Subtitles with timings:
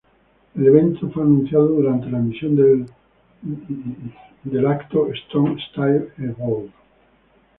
[0.55, 2.87] El evento fue anunciado durante la emisión del
[4.51, 6.71] evento Strong Style Evolved.